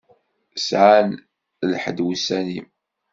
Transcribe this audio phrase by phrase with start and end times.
[0.67, 1.09] Sɛan
[1.71, 2.65] lḥedd wussan-im.